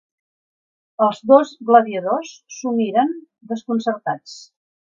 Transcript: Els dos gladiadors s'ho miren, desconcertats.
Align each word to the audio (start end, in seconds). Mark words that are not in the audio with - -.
Els 1.07 1.19
dos 1.31 1.51
gladiadors 1.67 2.33
s'ho 2.57 2.73
miren, 2.81 3.15
desconcertats. 3.55 4.39